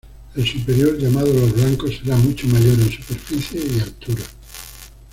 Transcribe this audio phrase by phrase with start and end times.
[0.35, 4.23] El superior, llamado "Los Blancos", será mucho mayor en superficie y altura.